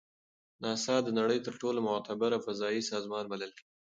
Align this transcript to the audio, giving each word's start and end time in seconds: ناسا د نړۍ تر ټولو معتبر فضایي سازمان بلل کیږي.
ناسا 0.63 0.95
د 1.03 1.09
نړۍ 1.19 1.39
تر 1.47 1.53
ټولو 1.61 1.79
معتبر 1.87 2.31
فضایي 2.45 2.81
سازمان 2.91 3.25
بلل 3.31 3.51
کیږي. 3.57 3.71